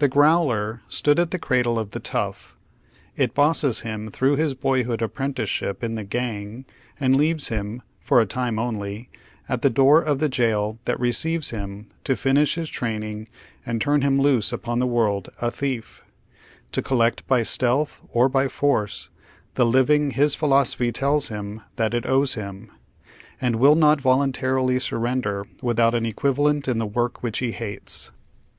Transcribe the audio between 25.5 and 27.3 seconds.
withont an equiva lent in the work